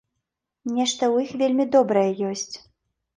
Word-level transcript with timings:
Нешта 0.77 1.03
ў 1.13 1.27
іх 1.27 1.35
вельмі 1.41 1.65
добрае 1.75 2.07
ёсць. 2.31 2.49